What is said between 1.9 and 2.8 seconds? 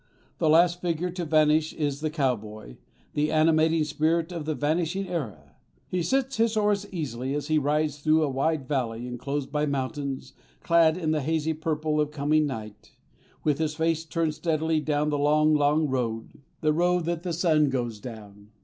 the cowboy,